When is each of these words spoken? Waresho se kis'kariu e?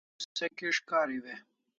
Waresho 0.03 0.29
se 0.37 0.47
kis'kariu 0.57 1.23
e? 1.33 1.35